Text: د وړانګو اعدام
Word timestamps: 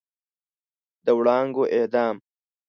د 1.05 1.07
وړانګو 1.17 1.63
اعدام 1.73 2.15